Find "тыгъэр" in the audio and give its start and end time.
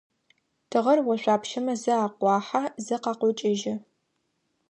0.69-0.99